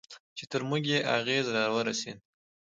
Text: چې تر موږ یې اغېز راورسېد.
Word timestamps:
چې 0.37 0.43
تر 0.51 0.61
موږ 0.69 0.83
یې 0.91 0.99
اغېز 1.17 1.45
راورسېد. 1.55 2.19